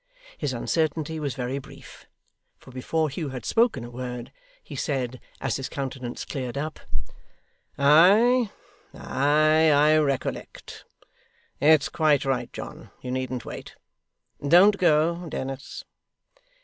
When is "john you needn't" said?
12.51-13.45